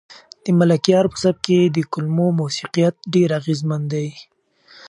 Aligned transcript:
د 0.43 0.45
ملکیار 0.59 1.05
په 1.11 1.17
سبک 1.23 1.41
کې 1.45 1.59
د 1.75 1.77
کلمو 1.93 2.27
موسیقیت 2.41 2.95
ډېر 3.13 3.29
اغېزمن 3.39 3.81
دی. 3.93 4.07